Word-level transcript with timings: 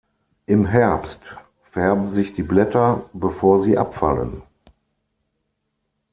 Im 0.47 0.65
Herbst 0.65 1.37
färben 1.61 2.09
sich 2.09 2.33
die 2.33 2.41
Blätter, 2.41 3.07
bevor 3.13 3.61
sie 3.61 3.77
abfallen. 3.77 4.41